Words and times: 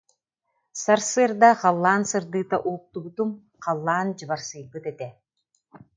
Сарсыарда 0.81 1.51
халлаан 1.61 2.01
сырдыыта 2.09 2.57
уһуктубутум, 2.69 3.29
халлаан 3.65 4.07
дьыбарсыйбыт 4.17 4.83
этэ 4.91 5.09